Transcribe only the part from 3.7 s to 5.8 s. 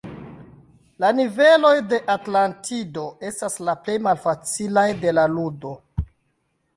plej malfacilaj de la ludo.